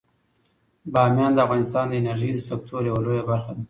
[0.93, 3.59] بامیان د افغانستان د انرژۍ د سکتور یوه لویه برخه ده.